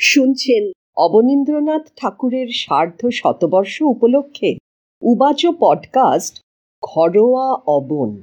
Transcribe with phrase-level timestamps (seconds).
[0.00, 4.56] শুনছেন অবনীন্দ্রনাথ ঠাকুরের সার্ধ শতবর্ষ উপলক্ষে
[5.02, 6.40] উবাচ পডকাস্ট
[6.82, 8.22] ঘরোয়া অবন।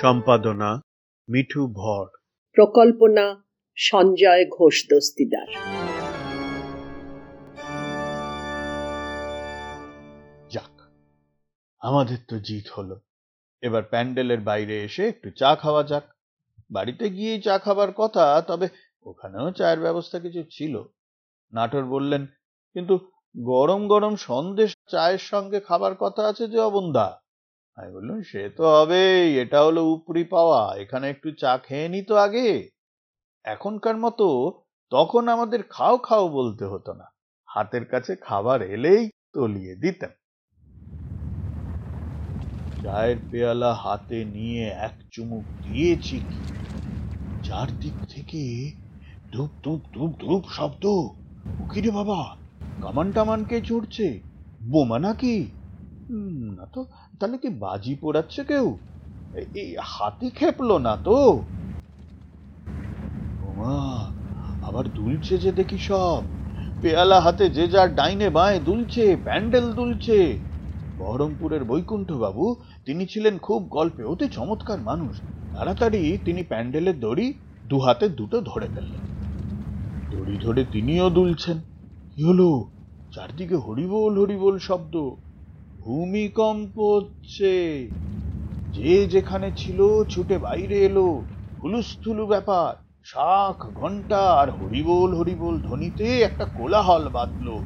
[0.00, 0.80] সম্পাদনা
[1.28, 2.06] মিঠু ভর।
[2.52, 3.44] প্রকল্পনা
[3.76, 5.46] সঞ্জয় ঘোষ দস্তিদার।
[10.50, 10.80] যাক
[11.80, 13.00] আমাদের তো জিত হলো।
[13.62, 16.02] এবার প্যান্ডেলের বাইরে এসে একটু চা খাওয়া যাক।
[16.70, 18.68] বাড়িতে গিয়েই চা খাবার কথা তবে
[19.06, 20.74] ওখানেও চায়ের ব্যবস্থা কিছু ছিল।
[21.52, 22.22] নাটোর বললেন,
[22.76, 22.94] কিন্তু
[23.34, 27.06] গরম গরম সন্দেশ চায়ের সঙ্গে খাবার কথা আছে যে অবন্দা?
[27.78, 32.14] আমি বললাম, সে তো হবেই, এটা হলো উপরি পাওয়া, এখানে একটু চা খেয়ে নি তো
[32.16, 32.48] আগে।
[33.44, 34.26] এখনকার মতো
[34.92, 37.06] তখন আমাদের খাও খাও বলতে হতো না।
[37.48, 39.02] হাতের কাছে খাবার এলেই
[39.34, 40.12] তলিয়ে দিতেন।
[42.84, 46.18] চায়ের পেয়ালা হাতে নিয়ে এক চুমুক দিয়েছি
[47.44, 48.42] চারদিক থেকে
[49.32, 50.84] ধূপ ধূপ ধূপ ধূপ শব্দ।
[51.58, 52.20] উকিরে বাবা
[52.82, 54.20] কামান টামান কে চড়ছে
[54.70, 55.46] বোমা নাকি?
[56.56, 56.84] না তো,
[57.20, 58.76] তাহলে কি বাজি পোড়াচ্ছে কেউ?
[59.54, 61.18] এই হাতি খেপলো না তো?
[63.40, 63.76] বোমা,
[64.62, 66.22] আবার দুলছে যে দেখি সব।
[66.82, 70.38] পেয়ালা হাতে যে যার ডাইনে বাঁয়ে দুলছে, প্যান্ডেল দুলছে।
[70.98, 72.54] বহরমপুরের বৈকুণ্ঠ বাবু
[72.86, 75.20] তিনি ছিলেন খুব গল্পে অতি চমৎকার মানুষ।
[75.52, 77.32] তাড়াতাড়ি তিনি প্যান্ডেলের দড়ি
[77.66, 79.15] দু হাতে দুটো ধরে ফেললেন।
[80.10, 81.58] দড়ি ধরে তিনিও দুলছেন।
[82.12, 82.70] কি হলো?
[83.12, 84.94] চারদিকে হরিবোল হরিবোল শব্দ।
[85.80, 87.52] ভূমিকম্প হচ্ছে।
[88.74, 91.08] যে যেখানে ছিল ছুটে বাইরে এলো।
[91.62, 92.70] হুলুস্থুলু ব্যাপার।
[93.02, 97.56] শাখ ঘণ্টা আর হরিবোল হরিবোল ধ্বনিতে একটা কোলাহল বাঁধলো।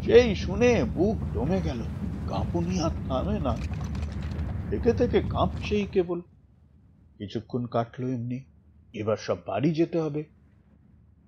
[0.00, 1.80] সেই শুনে বুক দমে গেল।
[2.26, 3.54] কাঁপুনি আর থামে না।
[4.70, 6.20] থেকে থেকে কাঁপছেই কেবল।
[7.20, 8.38] কিছুক্ষণ কাটলো এমনি।
[8.94, 10.22] এবার সব বাড়ি যেতে হবে।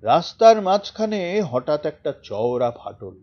[0.03, 3.15] রাস্তার মাঝখানে হঠাৎ একটা চওড়া ফাটল।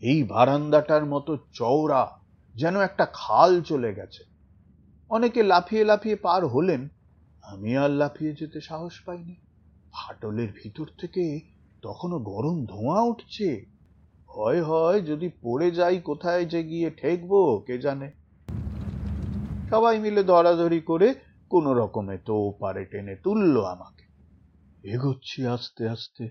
[0.00, 2.20] এই বারান্দাটার মতো চওড়া
[2.54, 4.24] যেন একটা খাল চলে গেছে।
[5.10, 6.88] অনেকে লাফিয়ে লাফিয়ে পার হলেন,
[7.42, 9.34] আমি আর লাফিয়ে যেতে সাহস পাইনি।
[9.92, 11.40] ফাটলের ভিতর থেকে
[11.82, 13.64] তখনও গরম ধোঁয়া উঠছে।
[14.28, 18.12] হয় হয় যদি পড়ে যাই কোথায় যে গিয়ে ঠেকবো, কে জানে।
[19.70, 21.14] সবাই মিলে ধরাধরি করে
[21.50, 24.09] কোন রকমে তো পারে টেনে তুললো আমাকে।
[24.84, 26.28] এগোচ্ছি আস্তে আস্তে।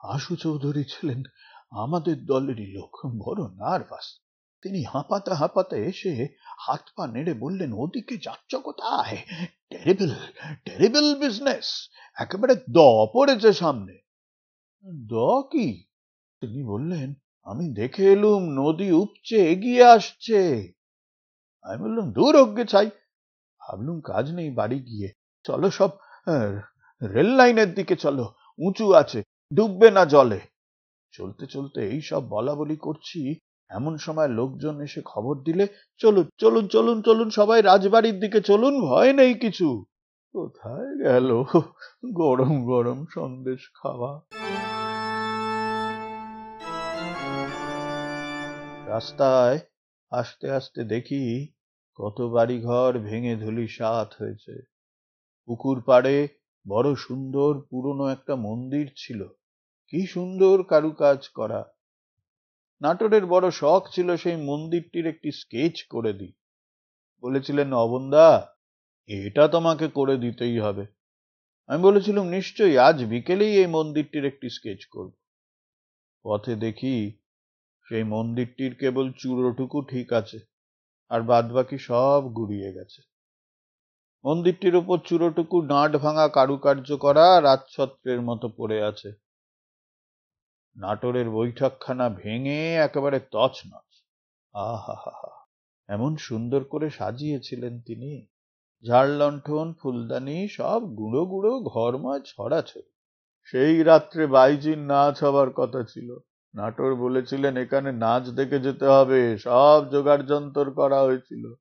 [0.00, 1.22] আশু চৌধুরী ছিলেন
[1.70, 4.20] আমাদের দলেরই লোক, বড় নার্ভাস।
[4.62, 9.16] তিনি হাঁপাতে হাঁপাতে এসে হাত পা নেড়ে বললেন, ওদিকে যাচ্ছ কোথায়?
[9.70, 10.10] টেরিবল
[10.64, 12.78] টেরিবল বিজনেস, একেবারে দ
[13.12, 13.98] পড়েছে সামনে।
[15.06, 15.12] দ
[15.52, 15.84] কি?
[16.40, 17.14] তিনি বললেন,
[17.44, 20.72] আমি দেখে এলুম, নদী উপচে এগিয়ে আসছে।
[21.62, 22.86] আমি বললাম, দূর অজ্ঞে চাই
[23.60, 25.12] ভাবলুম, কাজ নেই বাড়ি গিয়ে।
[25.42, 25.90] চলো সব
[27.02, 29.22] রেল লাইনের দিকে চলো, উঁচু আছে,
[29.56, 30.40] ডুববে না জলে।
[31.12, 33.38] চলতে চলতে এই সব বলা বলি করছি,
[33.70, 35.66] এমন সময় লোকজন এসে খবর দিলে,
[35.98, 39.84] চলুন চলুন চলুন চলুন, সবাই রাজবাড়ির দিকে চলুন, ভয় নেই কিছু।
[40.32, 41.44] কোথায় গেল?
[42.12, 44.20] গরম গরম সন্দেশ খাওয়া।
[48.86, 49.58] রাস্তায়
[50.10, 51.52] আস্তে আস্তে দেখি
[51.94, 54.62] কত বাড়ি ঘর ভেঙে ধুলি সাত হয়েছে।
[55.46, 59.26] পুকুর পাড়ে বড় সুন্দর পুরনো একটা মন্দির ছিল।
[59.88, 61.72] কি সুন্দর কারুকাজ করা।
[62.80, 66.32] নাটোরের বড় শখ ছিল সেই মন্দিরটির একটি স্কেচ করে দিই।
[67.22, 68.54] বলেছিলেন, অবন্দা,
[69.08, 70.86] এটা তোমাকে করে দিতেই হবে।
[71.66, 75.12] আমি বলেছিলাম, নিশ্চয়ই, আজ বিকেলেই এই মন্দিরটির একটি স্কেচ করব।
[76.22, 77.18] পথে দেখি,
[77.86, 80.38] সেই মন্দিরটির কেবল চূড়োটুকু ঠিক আছে,
[81.08, 83.09] আর বাদবাকি সব গুড়িয়ে গেছে।
[84.24, 89.12] মন্দিরটির উপর চূড়োটুকু ডাঁট ভাঙা কারুকার্য করা রাজছত্রের মতো পড়ে আছে।
[90.76, 94.04] নাটোরের বৈঠকখানা ভেঙে একেবারে তছনছ।
[94.54, 94.96] আহা
[95.88, 98.26] এমন সুন্দর করে সাজিয়েছিলেন তিনি।
[98.86, 102.90] ঝাড় লণ্ঠন, ফুলদানি, সব গুঁড়ো গুঁড়ো ঘরময় ছড়াছড়ি
[103.44, 106.18] সেই রাত্রে বাইজির নাচ হবার কথা ছিল।
[106.54, 111.54] নাটোর বলেছিলেন, এখানে নাচ দেখে যেতে হবে। সব জোগাড় যন্তর করা হয়েছিল।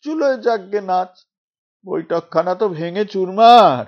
[0.00, 1.33] চুলোয় যাকগে নাচ।
[1.86, 3.86] বৈঠকখানা তো ভেঙে চুরমার।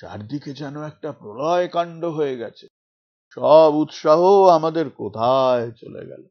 [0.00, 2.66] চারদিকে যেন একটা প্রলয় কাণ্ড হয়ে গেছে।
[3.34, 6.22] সব উৎসাহ আমাদের কোথায় চলে গেল?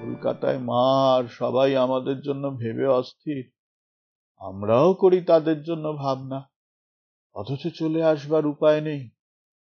[0.00, 3.50] কলকাতায় মার সবাই আমাদের জন্য ভেবে অস্থির।
[4.38, 6.50] আমরাও করি তাদের জন্য ভাবনা।
[7.34, 9.10] অথচ চলে আসবার উপায় নেই।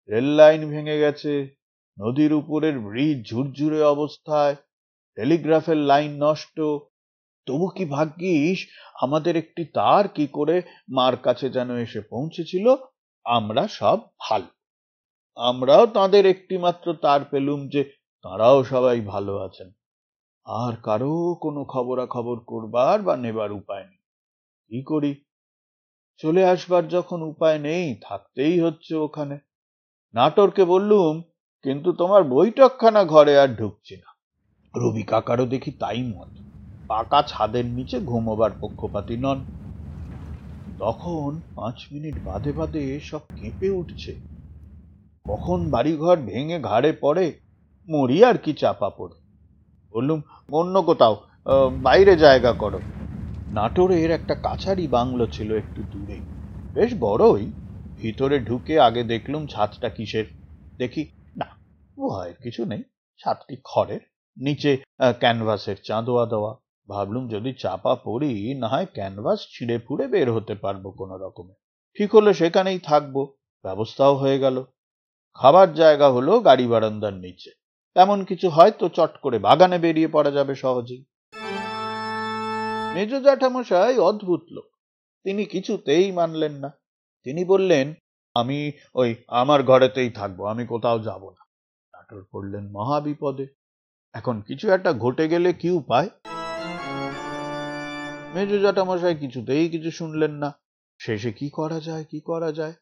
[0.09, 1.55] রেল লাইন ভেঙে গেছে।
[2.01, 4.57] নদীর উপরের ব্রিজ ঝুরঝুরে অবস্থায়।
[5.15, 6.61] টেলিগ্রাফের লাইন নষ্ট।
[7.47, 8.67] তবু কি ভাগ্যিস,
[9.01, 12.75] আমাদের একটি তার কি করে মার কাছে যেন এসে পৌঁছেছিল?
[13.25, 14.47] আমরা সব ভালো।
[15.35, 17.85] আমরাও তাদের একটি মাত্র তার পেলুম যে
[18.23, 19.71] তারাও সবাই ভালো আছেন।
[20.47, 23.99] আর কারও কোনো খবরাখবর করবার বা নেবার উপায় নেই।
[24.69, 25.25] কি করি?
[26.17, 29.39] চলে আসবার যখন উপায় নেই, থাকতেই হচ্ছে ওখানে।
[30.15, 31.23] নাটোরকে বললুম,
[31.63, 34.14] কিন্তু তোমার বৈঠকখানা ঘরে আর ঢুকছি না।
[34.77, 36.31] রবি কাকারও দেখি তাই মত।
[36.91, 39.45] পাকা ছাদের নিচে ঘুমোবার পক্ষপাতি নন।
[40.79, 44.13] তখন পাঁচ মিনিট বাদে বাদে সব কেঁপে উঠছে।
[45.29, 47.27] কখন বাড়িঘর ভেঙে ঘাড়ে পড়ে
[47.89, 49.17] মরি আর কি চাপা পড়ে।
[49.95, 50.21] বললুম,
[50.53, 51.15] অন্য কোথাও
[51.83, 52.81] বাইরে জায়গা করো।
[53.55, 56.19] নাটোরের একটা কাছারি বাংলো ছিল একটু দূরে।
[56.75, 57.47] বেশ বড়ই।
[58.03, 60.27] ভিতরে ঢুকে আগে দেখলুম ছাদটা কিসের।
[60.79, 61.03] দেখি,
[61.37, 61.47] না
[61.97, 62.83] ভয়ের কিছু নেই।
[63.21, 64.01] ছাদটি খড়ের?
[64.37, 64.83] নিচে
[65.19, 66.57] ক্যানভাসের চাঁদোয়া দেওয়া।
[66.89, 71.55] ভাবলুম যদি চাপা পড়ি, না হয় ক্যানভাস ছিঁড়ে ফুড়ে বের হতে পারব কোনো রকমে।
[71.99, 73.33] ঠিক হলো সেখানেই থাকব।
[73.63, 74.65] ব্যবস্থাও হয়ে গেল।
[75.35, 77.51] খাবার জায়গা হলো গাড়ি বারান্দার নিচে।
[77.95, 81.05] তেমন কিছু হয়তো চট করে বাগানে বেরিয়ে পড়া যাবে সহজেই।
[82.95, 84.65] মেজ জ্যাঠামশাই অদ্ভুত লোক।
[85.25, 86.69] তিনি কিছুতেই মানলেন না।
[87.25, 87.95] তিনি বললেন,
[88.35, 91.45] আমি ওই আমার ঘরেতেই থাকব, আমি কোথাও যাব না।
[91.95, 93.47] নাটোর পড়লেন মহাবিপদে।
[94.15, 96.09] এখন কিছু একটা ঘটে গেলে কি উপায়
[98.35, 100.59] মেজ জ্যাঠামশাই কিছুতেই কিছু শুনলেন না।
[100.99, 102.75] শেষে কি করা যায়, কি করা যায়?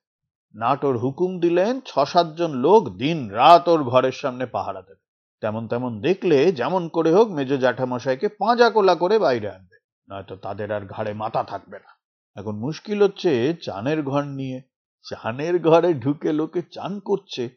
[0.54, 5.02] নাটোর হুকুম দিলেন ছ সাতজন লোক দিন রাত ওর ঘরের সামনে পাহারা দেবে।
[5.40, 9.76] তেমন তেমন দেখলে, যেমন করে হোক, মেজ জ্যাঠামশাইকে পাঁজা কোলা করে বাইরে আনবে।
[10.10, 11.98] নয়তো তাদের আর ঘাড়ে মাথা থাকবে না।
[12.36, 14.62] এখন মুশকিল হচ্ছে চানের ঘর নিয়ে।
[15.10, 17.48] চানের ঘরে ঢুকে লোকে চান করছে।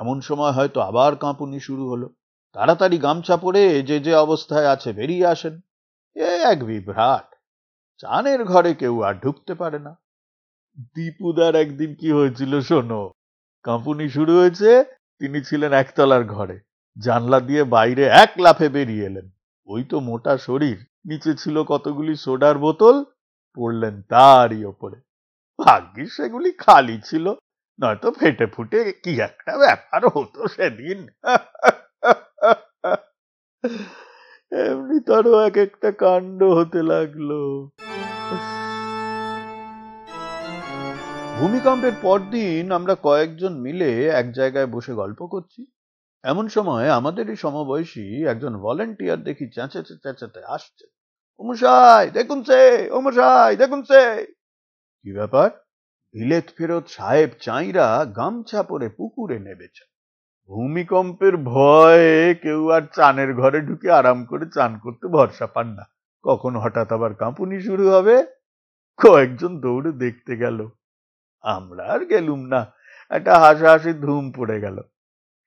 [0.00, 2.10] এমন সময় হয়তো আবার কাঁপুনি শুরু হলো।
[2.52, 5.60] তাড়াতাড়ি গামছা পরে যে যে অবস্থায় আছে বেরিয়ে আসেন।
[6.14, 7.34] এ এক বিভ্রাট।
[7.98, 9.98] চানের ঘরে কেউ আর ঢুকতে পারে না।
[10.80, 13.12] দীপুদার একদিন কি হয়েছিল শোনো?
[13.62, 14.84] কাঁপুনি শুরু হয়েছে,
[15.18, 16.60] তিনি ছিলেন একতলার ঘরে।
[16.98, 19.30] জানলা দিয়ে বাইরে এক লাফে বেরিয়ে এলেন।
[19.66, 23.04] ওই তো মোটা শরীর। নিচে ছিল কতগুলি সোডার বোতল,
[23.54, 24.96] পড়লেন তারই ওপরে।
[25.64, 27.34] ভাগ্যিস সেগুলি খালি ছিল,
[27.80, 31.08] নয়তো ফেটে ফুটে কি একটা ব্যাপার হতো সেদিন।
[34.52, 37.30] এমনি তারও এক একটা কাণ্ড হতে লাগল।
[41.38, 45.66] ভূমিকম্পের পরদিন আমরা কয়েকজন মিলে এক জায়গায় বসে গল্প করছি।
[46.24, 50.84] এমন সময় আমাদেরই সমবয়সী একজন ভলেন্টিয়ার দেখি চেঁচাতে চেঁচাতে আসছে।
[51.38, 54.26] ওমশাই দেখুন সে ওমশাই দেখুন সে!
[55.04, 55.50] কি ব্যাপার?
[56.14, 59.91] বিলেত ফেরত সাহেব চাইরা গামছা পরে পুকুরে নেবেছেন।
[60.46, 65.84] ভূমিকম্পের ভয়ে কেউ আর চানের ঘরে ঢুকে আরাম করে চান করতে ভরসা পান না।
[66.22, 68.24] কখন হঠাৎ আবার কাঁপুনি শুরু হবে?
[68.96, 70.68] কয়েকজন দৌড়ে দেখতে গেল।
[71.42, 72.72] আমরা আর গেলুম না।
[73.10, 74.80] একটা হাসাহাসি ধুম পড়ে গেল।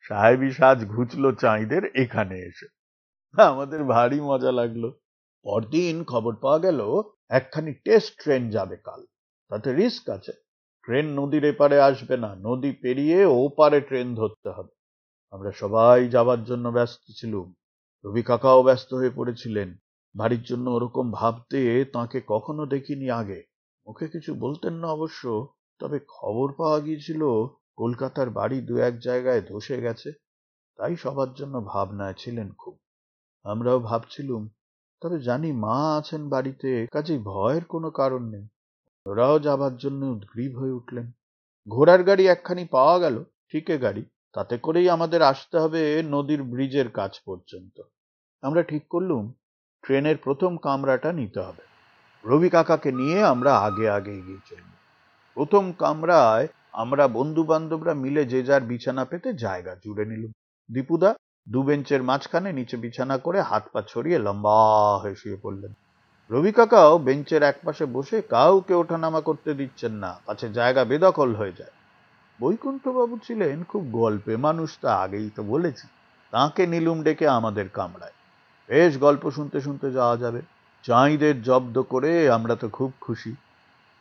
[0.02, 2.68] সাহেবী সাজ ঘুচলো চাঁইদের এখানে এসে।
[3.42, 4.92] আমাদের ভারী মজা লাগল।
[5.44, 9.06] পরদিন খবর পাওয়া গেল, একখানি টেস্ট ট্রেন যাবে কাল।
[9.50, 10.32] তাতে রিস্ক আছে।
[10.84, 14.85] ট্রেন নদীর এপারে আসবে না। নদী পেরিয়ে ওপারে ট্রেন ধরতে হবে।
[15.36, 17.54] আমরা সবাই যাবার জন্য ব্যস্ত ছিলুম।
[18.06, 19.76] রবি কাকাও ব্যস্ত হয়ে পড়েছিলেন।
[20.16, 23.44] বাড়ির জন্য ওরকম ভাবতে তাকে কখনো দেখিনি আগে।
[23.88, 29.82] মুখে কিছু বলতেন না অবশ্য, তবে খবর পাওয়া গিয়েছিল, কলকাতার বাড়ি দু এক জায়গায় ধসে
[29.82, 30.12] গেছে,
[30.78, 32.80] তাই সবার জন্য ভাবনায় ছিলেন খুব।
[33.44, 34.50] আমরাও ভাবছিলুম,
[35.02, 38.48] তবে জানি মা আছেন বাড়িতে, কাজেই ভয়ের কোনো কারণ নেই।
[39.06, 41.12] ওরাও যাবার জন্য উদ্গ্রীব হয়ে উঠলেন।
[41.70, 47.14] ঘোড়ার গাড়ি একখানি পাওয়া গেল, ঠিকে গাড়ি। তাতে করেই আমাদের আসতে হবে নদীর ব্রিজের কাছ
[47.26, 47.78] পর্যন্ত।
[48.44, 49.24] আমরা ঠিক করলুম,
[49.84, 51.64] ট্রেনের প্রথম কামরাটা নিতে হবে।
[52.24, 54.70] রবি কাকাকে নিয়ে আমরা আগে আগে এগিয়ে চলব।
[55.38, 60.32] প্রথম কামরায় আমরা বন্ধু বান্ধবরা মিলে যে যার বিছানা পেতে জায়গা জুড়ে নিলুম।
[60.70, 61.10] দীপুদা
[61.48, 64.58] দু বেঞ্চের মাঝখানে নিচে বিছানা করে হাত পা ছড়িয়ে লম্বা
[65.02, 65.74] হয়ে শুয়ে পড়লেন।
[66.30, 71.76] রবি কাকাও বেঞ্চের একপাশে বসে কাউকে ওঠানামা করতে দিচ্ছেন না, পাছে জায়গা বেদখল হয়ে যায়।
[72.42, 75.88] বৈকুণ্ঠবাবু ছিলেন খুব গল্পে, মানুষ তা আগেই তো বলেছি।
[76.32, 78.12] তাকে নিলুম ডেকে আমাদের কামড়ায়।
[78.68, 80.42] বেশ গল্প শুনতে শুনতে যাওয়া যাবে।
[80.84, 83.36] চাঁইদের জব্দ করে আমরা তো খুব খুশি।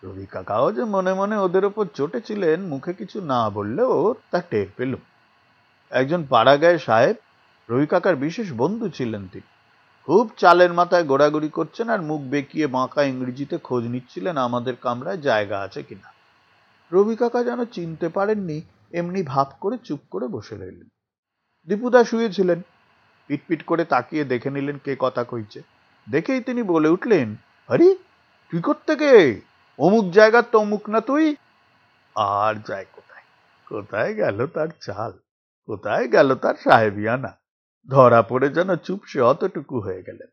[0.05, 5.01] রবি কাকাও যে মনে মনে ওদের ওপর চটেছিলেন, মুখে কিছু না বললেও তা টের পেলুম
[5.91, 7.17] একজন পাড়াগায় সাহেব,
[7.71, 9.49] রবি কাকার বিশেষ বন্ধু ছিলেন তিনি।
[10.05, 15.61] খুব চালের মাথায় গোড়াগড়ি করছেন আর মুখ বেঁকিয়ে বাঁকা ইংরেজিতে খোঁজ নিচ্ছিলেন আমাদের কামরায় জায়গা
[15.61, 16.14] আছে কিনা।
[16.95, 20.89] রবি কাকা যেন চিনতে পারেননি, এমনি ভাব করে চুপ করে বসে রইলেন।
[21.69, 22.63] দীপুদা শুয়েছিলেন।
[23.27, 25.63] পিটপিট করে তাকিয়ে দেখে নিলেন কে কথা কইছে।
[26.11, 27.37] দেখেই তিনি বলে উঠলেন,
[27.69, 27.95] আরে,
[28.51, 29.41] তুই কোত্থেকে?
[29.79, 31.37] অমুক জায়গার তো অমুক না তুই?
[32.15, 33.23] আর যায় কোথায়?
[33.69, 35.13] কোথায় গেল তার চাল?
[35.67, 37.29] কোথায় গেল তার সাহেবিয়ানা?
[37.91, 40.29] ধরা পড়ে যেন চুপসে অতটুকু হয়ে গেলেন।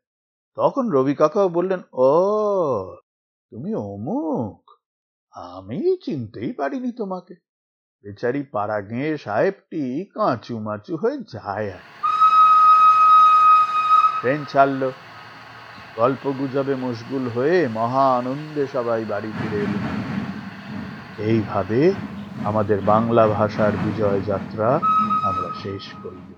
[0.56, 2.04] তখন রবি কাকাও বললেন, ও,
[3.50, 4.61] তুমি অমুক?
[5.34, 7.36] আমি চিনতেই পারিনি তোমাকে।
[8.04, 11.80] বেচারি পাড়া গেঁয়ে সাহেবটি কাঁচু মাচু হয়ে যায় আর।
[14.20, 14.92] ট্রেন ছাড়লো।
[15.96, 19.80] গল্প গুজবে মশগুল হয়ে মহা আনন্দে সবাই বাড়ি ফিরে এলো।
[21.18, 21.94] এইভাবে
[22.44, 24.76] আমাদের বাংলা ভাষার বিজয় যাত্রা
[25.24, 26.34] আমরা শেষ করব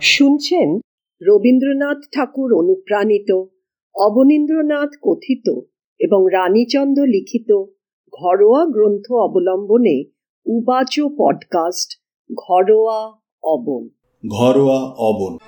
[0.00, 0.80] শুনছেন
[1.20, 3.30] রবীন্দ্রনাথ ঠাকুর অনুপ্রাণিত
[3.94, 5.46] অবনীন্দ্রনাথ কথিত
[6.00, 7.50] এবং রানীচন্দ লিখিত
[8.12, 10.04] ঘরোয়া গ্রন্থ অবলম্বনে
[10.46, 11.90] উবাচ পডকাস্ট
[12.30, 12.98] ঘরোয়া
[13.42, 13.88] অবন।
[14.28, 15.38] ঘরোয়া অবন।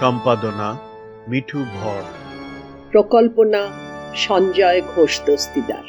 [0.00, 0.78] সম্পাদনা
[1.28, 2.02] মিঠু ভর।
[2.92, 3.62] প্রকল্পনা
[4.14, 5.86] সঞ্জয় ঘোষ দস্তিদার।